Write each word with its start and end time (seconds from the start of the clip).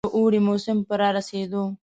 د 0.05 0.05
اوړي 0.17 0.39
موسم 0.47 0.77
په 0.87 0.93
رارسېدو. 1.01 1.63